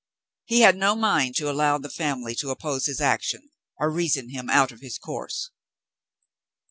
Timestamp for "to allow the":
1.35-1.87